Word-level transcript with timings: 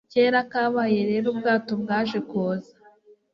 Kera 0.11 0.39
kabaye 0.51 0.99
rero 1.09 1.25
ubwato 1.33 1.73
bwaje 1.81 2.17
kuza 2.29 2.71